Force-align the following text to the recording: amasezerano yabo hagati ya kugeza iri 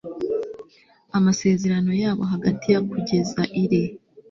amasezerano 1.17 1.91
yabo 2.03 2.23
hagati 2.33 2.67
ya 2.73 2.79
kugeza 2.89 3.41
iri 3.63 3.81